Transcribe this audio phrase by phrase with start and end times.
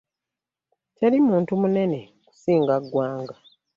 [0.95, 3.35] Teri muntu munene kusinga ggwanga.